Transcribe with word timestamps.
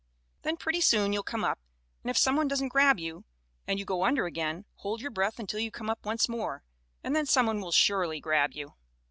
Then, 0.41 0.57
pretty 0.57 0.81
soon 0.81 1.13
you'll 1.13 1.21
come 1.21 1.43
up, 1.43 1.59
and 2.03 2.09
if 2.09 2.17
some 2.17 2.35
one 2.35 2.47
doesn't 2.47 2.69
grab 2.69 2.99
you, 2.99 3.23
and 3.67 3.77
you 3.77 3.85
go 3.85 4.03
under 4.03 4.25
again, 4.25 4.65
hold 4.77 4.99
your 4.99 5.11
breath 5.11 5.37
until 5.37 5.59
you 5.59 5.69
come 5.69 5.91
up 5.91 6.07
once 6.07 6.27
more 6.27 6.63
and 7.03 7.15
then 7.15 7.27
some 7.27 7.45
one 7.45 7.61
will 7.61 7.71
surely 7.71 8.19
grab 8.19 8.53
you. 8.53 8.73